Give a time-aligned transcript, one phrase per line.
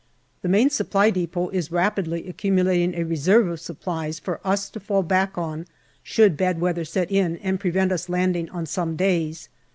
[0.41, 5.03] The Main Supply depot is rapidly accumulating a reserve of supplies for us to fall
[5.03, 5.67] back on
[6.01, 9.47] should bad weather set in and prevent us landing on some days.